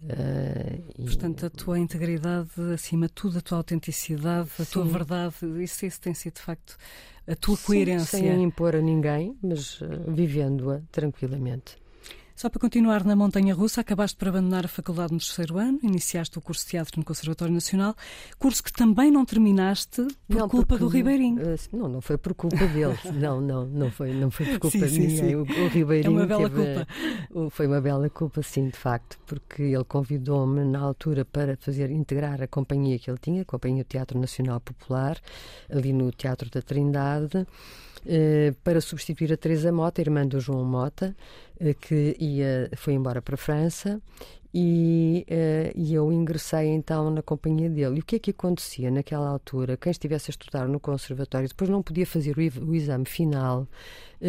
[0.00, 1.04] Uh, e...
[1.04, 4.72] Portanto, a tua integridade, acima de tudo, a tua autenticidade, a Sim.
[4.72, 6.76] tua verdade, isso, isso tem sido de facto
[7.26, 8.18] a tua Sim, coerência.
[8.18, 11.76] Sem impor a ninguém, mas uh, vivendo-a tranquilamente.
[12.38, 16.38] Só para continuar na Montanha Russa, acabaste por abandonar a faculdade no terceiro ano, iniciaste
[16.38, 17.96] o curso de teatro no Conservatório Nacional,
[18.38, 21.42] curso que também não terminaste por não, culpa do Ribeirinho.
[21.42, 22.96] Eh, não, não foi por culpa dele.
[23.12, 25.18] não, não, não foi, não foi por culpa sim, minha.
[25.18, 25.34] Sim.
[25.34, 26.86] O, o, Ribeirinho é uma bela teve,
[27.34, 27.50] culpa.
[27.50, 32.40] foi uma bela culpa, sim, de facto, porque ele convidou-me na altura para fazer integrar
[32.40, 35.18] a companhia que ele tinha, a Companhia do Teatro Nacional Popular,
[35.68, 37.44] ali no Teatro da Trindade.
[38.06, 41.16] Eh, para substituir a Teresa Mota, irmã do João Mota,
[41.58, 44.00] eh, que ia, foi embora para a França
[44.52, 47.98] e, uh, e, eu ingressei então na companhia dele.
[47.98, 49.76] E o que é que acontecia naquela altura?
[49.76, 53.66] Quem estivesse a estudar no conservatório depois não podia fazer o, exame final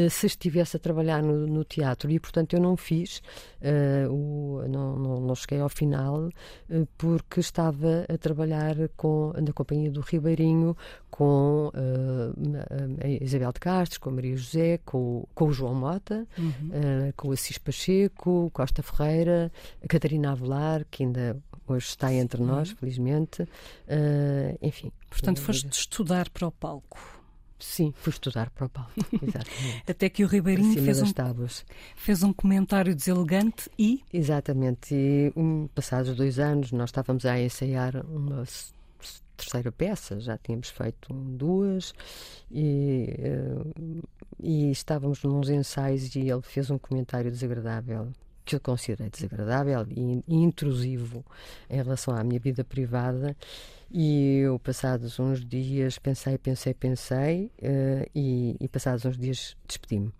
[0.10, 2.10] se estivesse a trabalhar no, no, teatro.
[2.10, 3.21] E portanto eu não fiz,
[3.62, 6.30] uh, o, não, não, não, cheguei ao final
[6.97, 10.75] porque estava a trabalhar com, na companhia do Ribeirinho
[11.10, 11.71] com
[13.04, 17.12] a Isabel de Castro, com a Maria José, com, com o João Mota, uhum.
[17.17, 19.52] com o Assis Pacheco, Costa Ferreira,
[19.84, 21.38] a Catarina Avelar, que ainda
[21.73, 23.43] hoje está entre nós, felizmente.
[23.43, 24.91] Uh, enfim.
[25.10, 27.18] Portanto, foste estudar para o palco.
[27.60, 28.91] Sim, fui estudar para o palco,
[29.22, 29.84] exatamente.
[29.88, 31.13] Até que o Ribeirinho fez um,
[31.95, 34.02] fez um comentário deselegante e...
[34.13, 38.45] Exatamente, e um, passados dois anos nós estávamos a ensaiar uma
[39.36, 41.93] terceira peça, já tínhamos feito duas
[42.52, 44.04] e, uh,
[44.39, 48.12] e estávamos nos ensaios e ele fez um comentário desagradável
[48.49, 51.23] que eu considerei desagradável e, intrusivo
[51.69, 53.35] em relação à minha vida privada.
[53.91, 60.12] E eu, passados uns dias, pensei, pensei, pensei, uh, e, e, passados uns dias, despedi-me.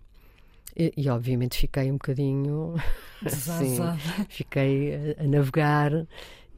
[0.76, 2.74] E, e, obviamente fiquei um bocadinho.
[3.24, 3.78] assim,
[4.28, 5.92] fiquei a, a navegar.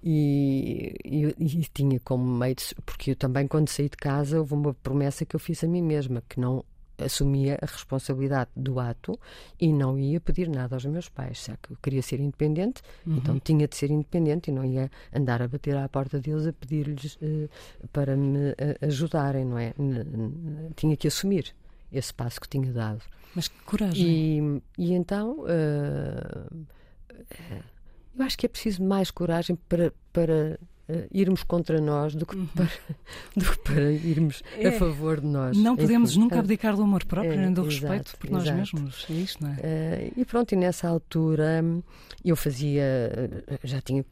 [0.05, 4.53] E, e, e, tinha como meio de, porque eu também quando saí de casa houve
[4.53, 6.65] uma promessa que eu fiz a mim mesma que não
[6.99, 9.19] assumia a responsabilidade do ato
[9.61, 11.45] e não ia pedir nada aos meus pais.
[11.47, 13.17] Já que eu queria ser independente, uhum.
[13.17, 16.53] então tinha de ser independente e não ia andar a bater à porta deles a
[16.53, 17.49] pedir-lhes uh,
[17.93, 19.75] para me uh, ajudarem, não é?
[20.77, 21.55] Tinha que assumir
[21.91, 23.03] esse passo que tinha dado.
[23.35, 24.63] Mas que coragem!
[24.77, 25.41] E, e então.
[25.41, 26.67] Uh,
[28.19, 32.37] eu acho que é preciso mais coragem para, para uh, irmos contra nós do que,
[32.37, 32.47] uhum.
[32.47, 32.65] para,
[33.37, 35.57] do que para irmos é, a favor de nós.
[35.57, 38.51] Não podemos Enfim, nunca abdicar do amor próprio, é, nem do exato, respeito por nós
[38.51, 39.07] mesmos.
[39.11, 39.55] É isto, não é?
[39.55, 41.63] Uh, e pronto, e nessa altura
[42.25, 44.05] eu fazia, eh, já tinha,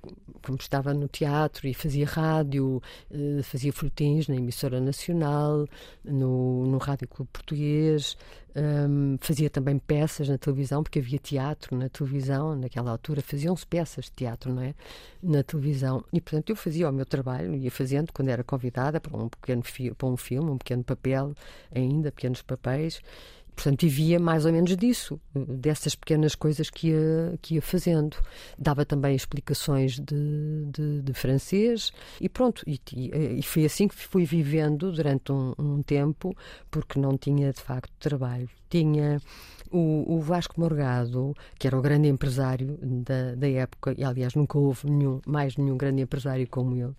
[0.42, 5.66] como estava no teatro e fazia rádio, uh, fazia flutins na emissora nacional,
[6.04, 8.16] no, no Rádio Clube Português.
[8.54, 14.06] Um, fazia também peças na televisão, porque havia teatro na televisão, naquela altura faziam-se peças
[14.06, 14.74] de teatro, não é?
[15.22, 16.04] Na televisão.
[16.12, 19.62] E, portanto, eu fazia o meu trabalho, ia fazendo quando era convidada para um pequeno
[19.96, 21.34] para um filme, um pequeno papel,
[21.72, 23.00] ainda, pequenos papéis.
[23.54, 28.16] Portanto, vivia mais ou menos disso, dessas pequenas coisas que ia, que ia fazendo.
[28.58, 32.62] Dava também explicações de, de, de francês e pronto.
[32.66, 36.34] E, e, foi assim que fui vivendo durante um, um, tempo,
[36.70, 38.48] porque não tinha de facto trabalho.
[38.68, 39.20] Tinha
[39.70, 44.58] o, o, Vasco Morgado, que era o grande empresário da, da época, e aliás nunca
[44.58, 46.94] houve nenhum, mais nenhum grande empresário como ele.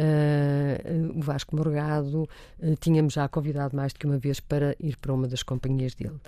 [0.00, 4.96] Uh, o Vasco Morgado uh, tínhamos já convidado mais do que uma vez para ir
[4.96, 6.20] para uma das companhias dele.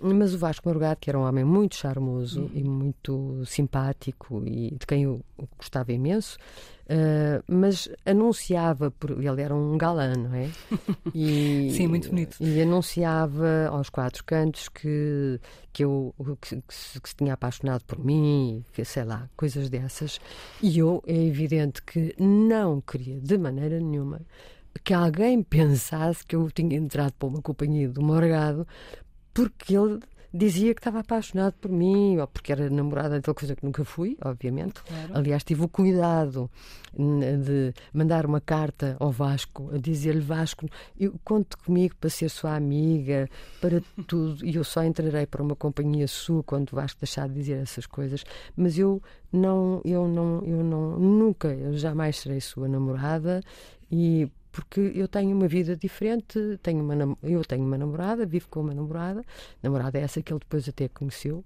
[0.00, 2.50] Mas o Vasco Morgado, que era um homem muito charmoso uhum.
[2.52, 5.20] e muito simpático e de quem eu
[5.56, 6.36] gostava imenso,
[6.92, 10.50] uh, mas anunciava, por, ele era um galã, não é?
[11.14, 12.36] E, Sim, muito bonito.
[12.40, 15.38] E anunciava aos quatro cantos que,
[15.72, 19.68] que eu que, que, se, que se tinha apaixonado por mim, que sei lá, coisas
[19.68, 20.18] dessas.
[20.62, 24.20] E eu, é evidente que não queria de maneira nenhuma
[24.84, 28.66] que alguém pensasse que eu tinha entrado para uma companhia do Morgado
[29.34, 30.00] porque ele
[30.32, 34.16] dizia que estava apaixonado por mim, ou porque era namorada de coisa que nunca fui,
[34.24, 34.82] obviamente.
[34.82, 35.12] Claro.
[35.14, 36.50] Aliás, tive o cuidado
[36.94, 40.66] de mandar uma carta ao Vasco, a dizer-lhe: Vasco,
[40.98, 43.28] eu conto comigo para ser sua amiga,
[43.60, 47.34] para tudo, e eu só entrarei para uma companhia sua quando o Vasco deixar de
[47.34, 48.24] dizer essas coisas.
[48.56, 53.40] Mas eu não, eu não, eu não, nunca, eu jamais serei sua namorada
[53.90, 58.60] e porque eu tenho uma vida diferente, tenho uma, eu tenho uma namorada, vivo com
[58.60, 59.24] uma namorada,
[59.62, 61.42] namorada é essa que ele depois até conheceu,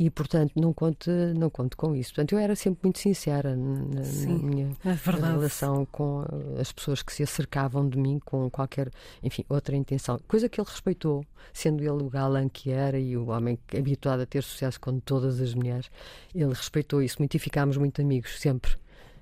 [0.00, 2.14] e portanto não conto, não conto com isso.
[2.14, 6.24] Portanto, eu era sempre muito sincera na, Sim, na minha é relação com
[6.58, 8.90] as pessoas que se acercavam de mim com qualquer,
[9.22, 10.18] enfim, outra intenção.
[10.26, 14.26] Coisa que ele respeitou, sendo ele o galã que era e o homem habituado a
[14.26, 15.90] ter sucesso com todas as mulheres,
[16.34, 18.72] ele respeitou isso muito e ficámos muito amigos, sempre.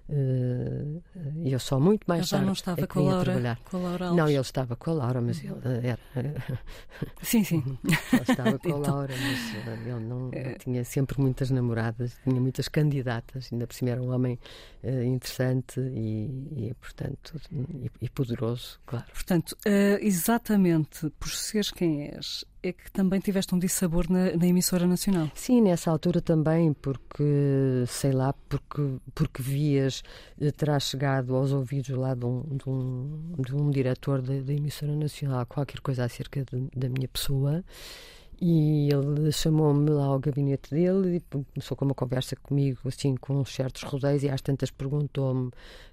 [0.09, 1.03] Uh,
[1.44, 3.59] eu só muito mais já tarde não estava é com, a Laura, trabalhar.
[3.59, 4.16] com a Laura Alves.
[4.16, 5.55] Não, ele estava com a Laura, mas ele
[5.87, 5.99] era.
[7.21, 7.79] Sim, sim.
[7.85, 8.94] Ele estava com a então...
[8.94, 10.55] Laura, mas eh, ele não, é...
[10.55, 14.38] tinha sempre muitas namoradas, tinha muitas candidatas, ainda por cima era um homem
[14.83, 19.05] interessante e, e portanto, e, e, poderoso, claro.
[19.12, 19.57] Portanto,
[20.01, 25.31] exatamente por seres quem és, é que também tiveste um dissabor na, na, emissora nacional.
[25.35, 30.03] Sim, nessa altura também, porque, sei lá, porque, porque vias,
[30.40, 34.53] eh, terá chegado aos ouvidos lá de um, de um, de um diretor da, da
[34.53, 37.64] emissora nacional qualquer coisa acerca de, da minha pessoa
[38.40, 43.44] e ele chamou-me lá ao gabinete dele e começou com uma conversa comigo, assim, com
[43.44, 45.51] certos rodeios, e às tantas perguntou-me.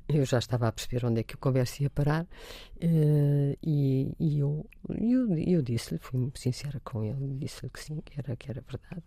[0.08, 4.40] Eu já estava a perceber onde é que a conversa ia parar, uh, e, e,
[4.40, 8.62] eu, eu, eu disse-lhe, fui sincera com ele, disse-lhe que sim, que era, que era
[8.62, 9.04] verdade.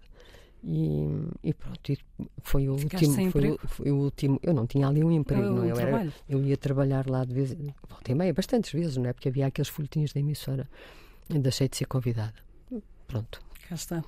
[0.64, 1.07] E,
[1.44, 1.98] e, pronto, e
[2.42, 3.31] foi o último.
[3.31, 4.40] Foi o, foi o, último.
[4.42, 7.33] Eu não tinha ali um emprego, eu, não eu, era, eu ia trabalhar lá de
[7.33, 7.57] vez,
[7.88, 9.12] volta e meia, bastantes vezes, não é?
[9.12, 10.68] Porque havia aqueles folhetins da emissora.
[11.29, 12.47] Deixei de ser convidada.
[13.09, 13.40] Pronto.
[13.68, 14.05] Cá está.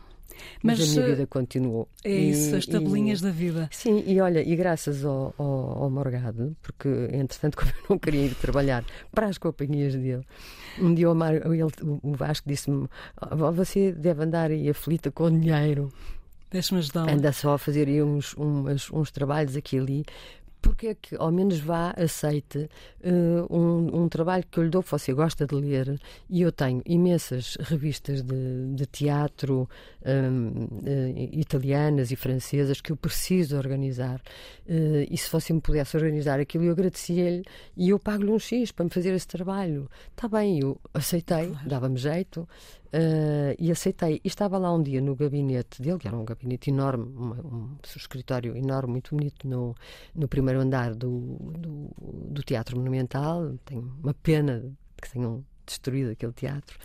[0.63, 1.89] Mas, Mas, a minha vida continuou.
[2.05, 3.69] É isso, as tabelinhas e, da vida.
[3.73, 8.27] Sim, e olha, e graças ao, ao, ao, Morgado, porque entretanto, como eu não queria
[8.27, 10.25] ir trabalhar para as companhias dele,
[10.79, 12.89] um dia o, Mar, ele, o Vasco disse-me:
[13.33, 15.93] Você deve andar aí aflita com dinheiro.
[16.51, 17.09] Deixa-me ajudar.
[17.09, 20.05] Anda só a fazer aí uns, uns, uns trabalhos aqui e ali
[20.61, 22.69] porque é que ao menos vá, aceite
[23.05, 26.83] uh, um, um, trabalho que eu lhe dou, você gosta de ler, e eu tenho
[26.87, 29.69] imensas revistas de, de teatro
[30.05, 34.21] um, uh, eh, italianas e francesas que eu preciso organizar.
[34.67, 37.45] Uh, e se você me pudesse organizar aquilo, eu agradecia-lhe
[37.77, 39.89] e eu pago-lhe um X para me fazer esse trabalho.
[40.11, 41.69] Está bem, eu aceitei, claro.
[41.69, 42.49] dava-me jeito.
[42.93, 44.21] Uh, e aceitei.
[44.25, 48.57] E estava lá um dia no gabinete dele, que era um gabinete enorme, um, escritório
[48.57, 49.77] enorme, muito bonito, no,
[50.15, 53.55] no primeiro andar do, do, do Teatro Monumental.
[53.65, 56.79] Tenho uma pena que tenham destruído aquele teatro.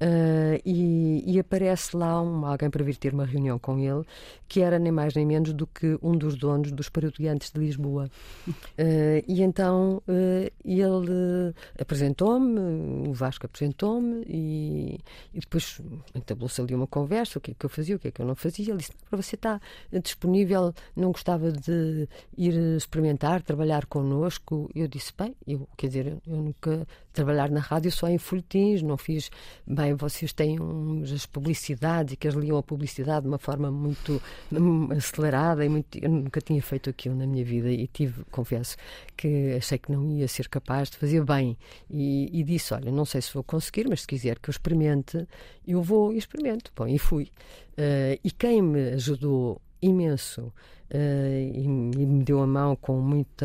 [0.00, 4.04] Uh, e, e, aparece lá um, alguém para vir ter uma reunião com ele,
[4.46, 8.10] que era nem mais nem menos do que um dos donos dos Parodiantes de Lisboa.
[8.46, 15.00] Uh, e então uh, ele apresentou-me, o Vasco apresentou-me, e,
[15.32, 15.80] e depois
[16.14, 18.26] entablou-se ali uma conversa: o que é que eu fazia, o que é que eu
[18.26, 18.68] não fazia.
[18.68, 19.60] Ele disse: para você está
[20.02, 24.70] disponível, não gostava de ir experimentar, trabalhar connosco.
[24.74, 26.86] Eu disse: bem, eu, quer dizer, eu, eu nunca
[27.16, 29.30] trabalhar na rádio só em folhetins, não fiz.
[29.66, 33.70] Bem, vocês têm uns, as publicidades e que eles liam a publicidade de uma forma
[33.70, 35.98] muito hum, acelerada e muito.
[35.98, 38.76] Eu nunca tinha feito aquilo na minha vida e tive, confesso,
[39.16, 41.56] que achei que não ia ser capaz de fazer bem.
[41.90, 45.26] E, e disse: Olha, não sei se vou conseguir, mas se quiser que eu experimente,
[45.66, 46.70] eu vou e experimento.
[46.76, 47.30] Bom, e fui.
[47.78, 50.52] Uh, e quem me ajudou imenso
[50.88, 53.44] Uh, e, e, me deu a mão com muita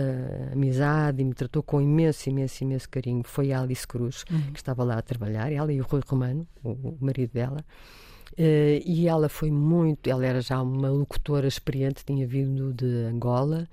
[0.53, 3.23] amizade e me tratou com imenso, imenso, imenso carinho.
[3.23, 4.51] Foi a Alice Cruz, uhum.
[4.51, 7.65] que estava lá a trabalhar, ela e o Rui Romano, o, o marido dela.
[8.33, 13.67] Uh, e ela foi muito, ela era já uma locutora experiente, tinha vindo de Angola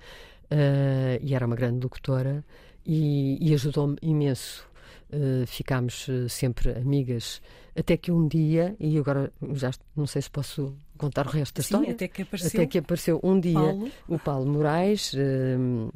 [0.45, 2.43] uh, e era uma grande locutora
[2.85, 4.67] e, e ajudou-me imenso.
[5.11, 7.41] Uh, ficámos sempre amigas
[7.77, 11.63] até que um dia, e agora já não sei se posso contar o resto da
[11.63, 11.91] Sim, história.
[11.93, 13.91] Até que apareceu, até que apareceu um dia Paulo.
[14.07, 15.89] o Paulo Moraes, um,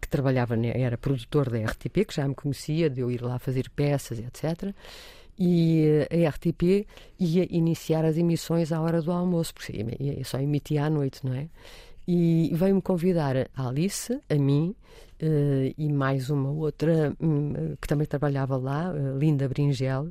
[0.00, 3.70] que trabalhava, era produtor da RTP, que já me conhecia, de eu ir lá fazer
[3.70, 4.74] peças, etc.
[5.38, 6.86] E eh, a RTP
[7.18, 9.72] ia iniciar as emissões à hora do almoço, porque
[10.24, 11.48] só emitia à noite, não é?
[12.06, 14.74] E veio-me convidar a Alice, a mim,
[15.22, 20.08] uh, e mais uma outra um, que também trabalhava lá, uh, Linda Bringel,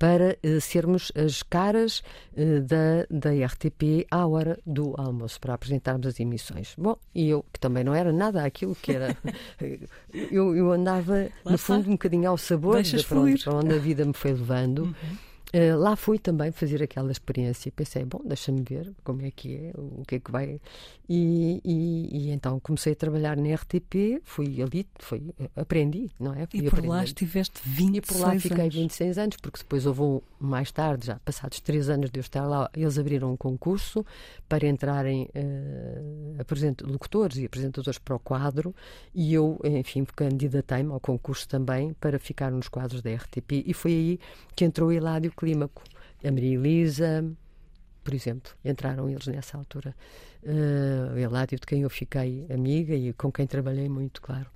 [0.00, 6.06] para uh, sermos as caras uh, da, da RTP à hora do almoço, para apresentarmos
[6.06, 6.74] as emissões.
[6.78, 9.14] Bom, e eu, que também não era nada aquilo que era.
[10.32, 13.74] eu, eu andava, Lá no fundo, um bocadinho ao sabor de para onde, para onde,
[13.74, 14.84] a vida me foi levando.
[14.84, 14.94] Uhum.
[15.52, 19.56] Uh, lá fui também fazer aquela experiência e pensei, bom, deixa-me ver como é que
[19.56, 20.60] é, o que é que vai.
[21.08, 26.46] E, e, e, então comecei a trabalhar na RTP, fui ali, fui, aprendi, não é?
[26.46, 28.74] Fui e por lá estiveste 26 E por lá fiquei anos.
[28.76, 32.46] 26 anos, porque depois houve um, mais tarde, já passados três anos de eu estar
[32.46, 34.06] lá, eles abriram um concurso
[34.48, 38.72] para entrarem uh, locutores e apresentadores para o quadro
[39.12, 43.90] e eu, enfim, candidatei-me ao concurso também para ficar nos quadros da RTP e foi
[43.90, 44.20] aí
[44.54, 45.82] que entrou Hilário Clímaco,
[46.22, 47.24] a Maria Elisa,
[48.04, 49.96] por exemplo, entraram eles nessa altura.
[50.42, 54.46] Uh, o Eládio, de quem eu fiquei amiga e com quem trabalhei muito, claro.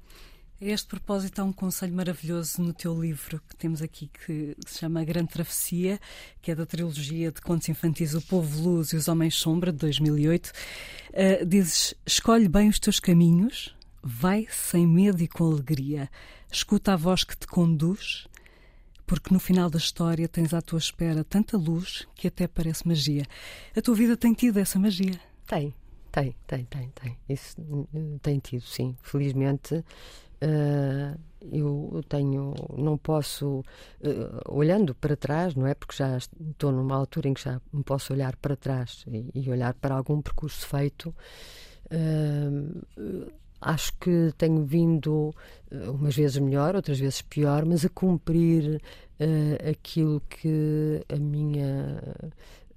[0.60, 5.00] Este propósito, há um conselho maravilhoso no teu livro que temos aqui que se chama
[5.00, 5.98] A Grande Travessia,
[6.40, 9.78] que é da trilogia de contos infantis O Povo Luz e os Homens Sombra, de
[9.78, 10.52] 2008.
[11.10, 16.10] Uh, dizes: escolhe bem os teus caminhos, vai sem medo e com alegria,
[16.52, 18.26] escuta a voz que te conduz
[19.06, 23.24] porque no final da história tens à tua espera tanta luz que até parece magia.
[23.76, 25.20] A tua vida tem tido essa magia?
[25.46, 25.74] Tem,
[26.10, 27.18] tem, tem, tem, tem.
[27.28, 28.96] Isso hum, tem tido, sim.
[29.02, 29.84] Felizmente.
[30.42, 31.18] Uh,
[31.52, 33.64] eu tenho, não posso, uh,
[34.48, 35.74] olhando para trás, não é?
[35.74, 39.50] Porque já estou numa altura em que já me posso olhar para trás e, e
[39.50, 41.14] olhar para algum percurso feito.
[41.86, 43.32] Uh,
[43.64, 45.34] acho que tenho vindo
[45.70, 48.80] eh, umas vezes melhor, outras vezes pior, mas a cumprir
[49.20, 51.98] uh, aquilo que a minha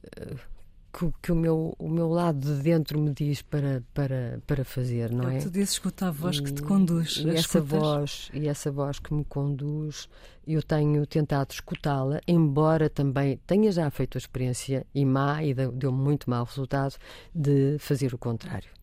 [0.06, 0.58] uh,
[0.94, 5.12] que, que, o meu o meu lado de dentro me diz para para para fazer,
[5.12, 5.40] não é?
[5.40, 7.18] Tu dizes escuta a voz e, que te conduz.
[7.18, 10.08] E essa voz e essa voz que me conduz,
[10.48, 15.92] eu tenho tentado escutá-la, embora também tenha já feito a experiência e má e deu
[15.92, 16.96] muito mau resultado
[17.36, 18.77] de fazer o contrário.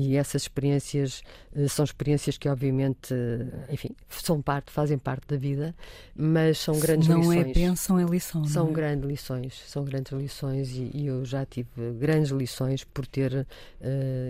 [0.00, 1.24] E essas experiências
[1.56, 5.74] uh, são experiências que, obviamente, uh, enfim, são parte, fazem parte da vida,
[6.14, 7.36] mas são grandes não lições.
[7.36, 8.44] Não é bênção, é lição.
[8.44, 8.72] São é?
[8.72, 13.44] grandes lições, são grandes lições e, e, eu já tive grandes lições por ter uh,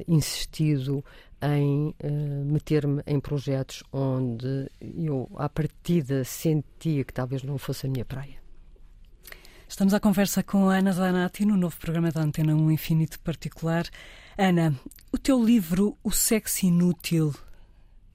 [0.09, 1.05] insistido
[1.43, 1.95] em
[2.47, 8.39] meter-me em projetos onde eu, à partida, sentia que talvez não fosse a minha praia.
[9.69, 13.85] Estamos à conversa com a Ana Zanatti no novo programa da Antena 1 Infinito Particular.
[14.41, 14.73] Ana,
[15.11, 17.35] o teu livro O Sexo Inútil,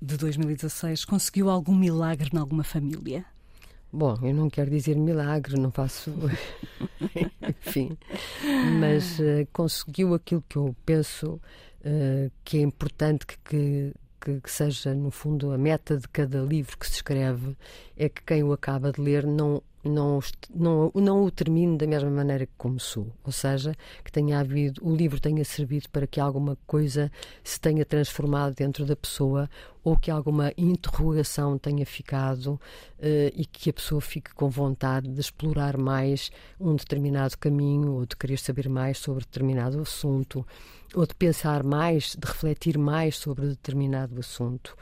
[0.01, 3.25] de 2016, conseguiu algum milagre em alguma família?
[3.91, 6.13] Bom, eu não quero dizer milagre, não faço.
[7.67, 7.97] Enfim.
[8.79, 11.41] Mas uh, conseguiu aquilo que eu penso
[11.81, 16.39] uh, que é importante que, que, que, que, seja, no fundo, a meta de cada
[16.41, 17.57] livro que se escreve
[17.97, 20.19] é que quem o acaba de ler não, não,
[20.53, 23.07] não, não o termine da mesma maneira que começou.
[23.23, 27.11] Ou seja, que tenha havido, o livro tenha servido para que alguma coisa
[27.43, 29.49] se tenha transformado dentro da pessoa
[29.83, 32.59] ou que alguma interrogação tenha ficado uh,
[33.35, 38.15] e que a pessoa fique com vontade de explorar mais um determinado caminho ou de
[38.15, 40.45] querer saber mais sobre determinado assunto
[40.95, 44.75] ou de pensar mais, de refletir mais sobre determinado assunto.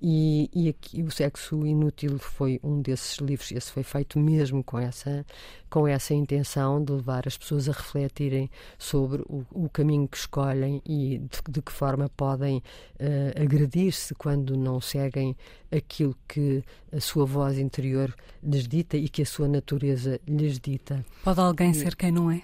[0.00, 3.50] E, e aqui o sexo inútil foi um desses livros.
[3.52, 5.24] Esse foi feito mesmo com essa
[5.70, 10.80] com essa intenção de levar as pessoas a refletirem sobre o, o caminho que escolhem
[10.86, 15.36] e de, de que forma podem uh, agredir-se quando não seguem
[15.72, 21.04] aquilo que a sua voz interior lhes dita e que a sua natureza lhes dita.
[21.24, 22.42] Pode alguém ser quem não é?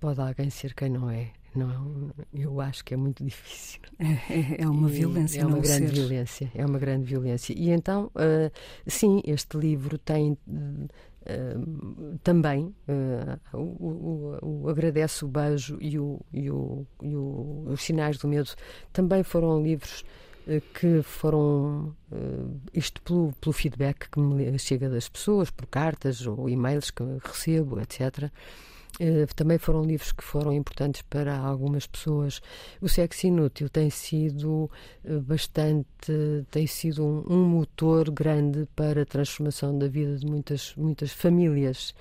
[0.00, 1.30] Pode alguém ser quem não é.
[1.54, 3.80] Não, eu acho que é muito difícil.
[3.98, 5.94] É, é uma violência, é uma grande ser.
[5.94, 7.54] violência, é uma grande violência.
[7.56, 8.50] E então, uh,
[8.86, 16.20] sim, este livro tem uh, também uh, o, o, o, agradece o beijo e, o,
[16.32, 18.50] e, o, e os sinais do medo
[18.92, 20.04] também foram livros
[20.74, 21.94] que foram
[22.74, 27.78] isto pelo, pelo feedback que me chega das pessoas por cartas ou e-mails que recebo
[27.80, 28.28] etc
[29.34, 32.40] também foram livros que foram importantes para algumas pessoas.
[32.80, 34.70] O Sexo Inútil tem sido
[35.04, 35.86] uh, bastante,
[36.50, 41.94] tem sido um, um, motor grande para a transformação da vida de muitas, muitas famílias,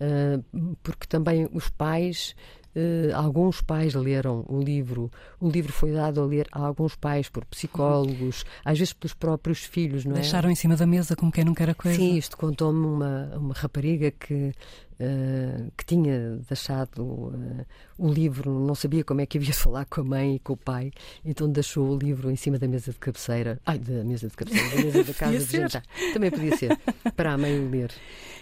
[0.00, 2.34] uh, porque também os pais
[2.76, 5.10] Uh, alguns pais leram o livro.
[5.40, 9.60] O livro foi dado a ler a alguns pais por psicólogos, às vezes pelos próprios
[9.60, 10.16] filhos, não é?
[10.16, 11.96] Deixaram em cima da mesa como quem não quer a coisa.
[11.96, 14.52] Sim, isto contou-me uma, uma rapariga que
[14.98, 17.66] Uh, que tinha deixado uh,
[17.98, 20.54] o livro, não sabia como é que havia de falar com a mãe e com
[20.54, 20.90] o pai,
[21.22, 24.70] então deixou o livro em cima da mesa de cabeceira, ai, da mesa de cabeceira,
[24.70, 25.82] da mesa da casa de jantar.
[26.14, 26.78] Também podia ser,
[27.14, 27.90] para a mãe ler.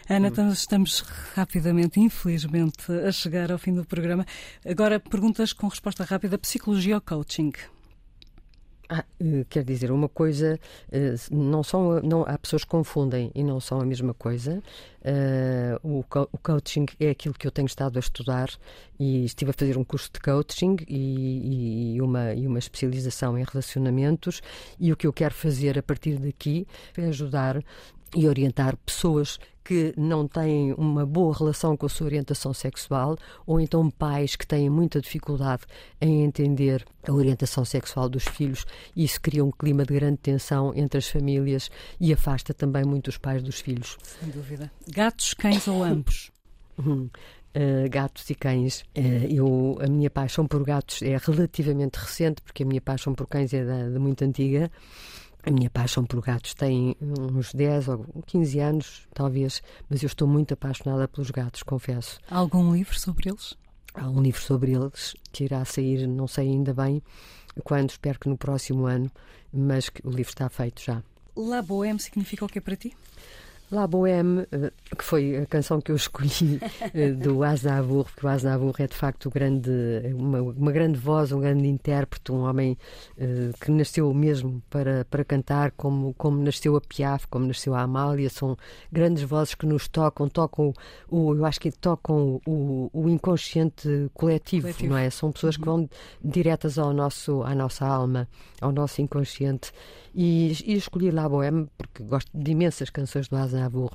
[0.09, 0.51] Ana, hum.
[0.51, 1.01] estamos
[1.35, 4.25] rapidamente, infelizmente, a chegar ao fim do programa.
[4.65, 7.53] Agora, perguntas com resposta rápida: psicologia ou coaching?
[8.89, 10.61] Ah, eh, quer dizer, uma coisa,
[10.93, 14.63] eh, não são, não, há pessoas que confundem e não são a mesma coisa.
[15.01, 18.49] Uh, o, o, coaching é aquilo que eu tenho estado a estudar
[18.99, 23.45] e estive a fazer um curso de coaching e, e, uma, e uma especialização em
[23.45, 24.41] relacionamentos.
[24.79, 26.67] E o que eu quero fazer a partir daqui
[26.97, 27.63] é ajudar
[28.17, 33.61] e orientar pessoas que não têm uma boa relação com a sua orientação sexual ou
[33.61, 35.63] então pais que têm muita dificuldade
[36.01, 40.73] em entender a orientação sexual dos filhos e isso cria um clima de grande tensão
[40.75, 43.97] entre as famílias e afasta também muito os pais dos filhos.
[44.03, 44.71] Sem dúvida.
[44.89, 46.31] Gatos, cães ou ambos?
[46.79, 48.81] Uh, gatos e cães.
[48.97, 53.29] Uh, eu, a minha paixão por gatos é relativamente recente, porque a minha paixão por
[53.29, 54.71] cães é de muito antiga.
[55.47, 60.27] A minha paixão por gatos tem uns 10 ou 15 anos, talvez, mas eu estou
[60.27, 62.19] muito apaixonada pelos gatos, confesso.
[62.31, 63.55] Há algum livro sobre eles?
[63.95, 67.03] Há um livro sobre eles que irá sair, não sei ainda bem
[67.63, 69.11] quando, espero que no próximo ano,
[69.53, 71.03] mas o livro está feito já.
[71.37, 72.97] La Bohème significa o que para ti?
[73.71, 76.61] La Bohème, eh, que foi a canção que eu escolhi
[76.95, 79.71] eh, do Aznavour, porque o Aznavour é de facto grande,
[80.15, 82.77] uma, uma, grande voz, um grande intérprete, um homem
[83.19, 87.81] uh, que nasceu mesmo para, para cantar, como, como nasceu a Piaf, como nasceu a
[87.81, 88.57] Amália, são
[88.93, 90.73] grandes vozes que nos tocam, tocam
[91.09, 95.11] o, eu acho que tocam o, o inconsciente coletivo, coletivo, não é?
[95.11, 95.61] São pessoas uhum.
[95.61, 95.91] que vão
[96.23, 98.29] diretas ao nosso, à nossa alma,
[98.61, 99.73] ao nosso inconsciente.
[100.15, 103.91] E, e escolhi La Bohème porque gosto de imensas canções do Aznavour.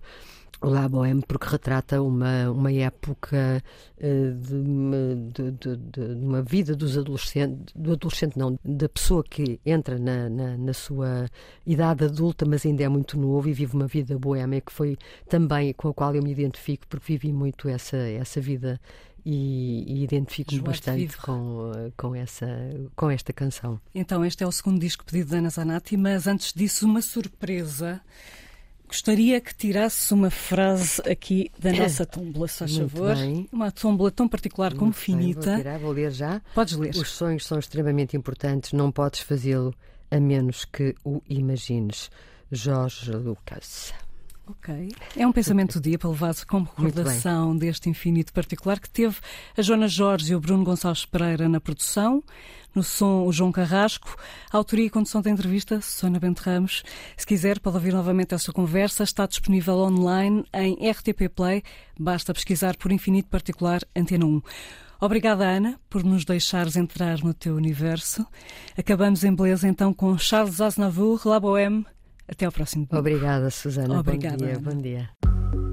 [0.61, 3.63] La Bohème porque retrata uma, uma época
[3.97, 9.61] uh, de, de, de, de, uma vida dos adolescentes, do adolescente não, da pessoa que
[9.65, 11.29] entra na, na, na, sua
[11.65, 14.97] idade adulta, mas ainda é muito novo e vive uma vida boêmia que foi
[15.29, 18.81] também com a qual eu me identifico, porque vivi muito essa, essa vida
[19.25, 22.47] e, e identifico-me bastante com, com, essa,
[22.95, 23.79] com esta canção.
[23.93, 28.01] Então, este é o segundo disco pedido de Ana Zanatti, mas antes disso, uma surpresa.
[28.87, 33.15] Gostaria que tirasse uma frase aqui da nossa tómbola, se faz favor.
[33.15, 33.47] Bem.
[33.51, 35.41] Uma tómbola tão particular Muito como finita.
[35.41, 36.41] Bem, vou, tirar, vou ler já.
[36.55, 36.95] Podes ler.
[36.95, 39.75] Os sonhos são extremamente importantes, não podes fazê-lo
[40.09, 42.09] a menos que o imagines.
[42.51, 43.93] Jorge Lucas.
[44.49, 44.89] Ok.
[45.15, 49.17] É um pensamento do dia para levar-se como recordação deste infinito particular que teve
[49.55, 52.23] a Joana Jorge e o Bruno Gonçalves Pereira na produção,
[52.73, 54.15] no som o João Carrasco,
[54.51, 56.83] a autoria e condução da entrevista Sônia Bento Ramos.
[57.15, 61.61] Se quiser, pode ouvir novamente esta conversa, está disponível online em RTP Play,
[61.99, 64.41] basta pesquisar por Infinito Particular Antena 1.
[64.99, 68.25] Obrigada, Ana, por nos deixares entrar no teu universo.
[68.75, 71.85] Acabamos em beleza então com Charles Aznavour, La Bohème,
[72.29, 73.99] até ao próximo Obrigada, Susana.
[73.99, 74.37] Obrigada.
[74.37, 74.59] Bom dia.
[74.59, 75.68] Bom dia.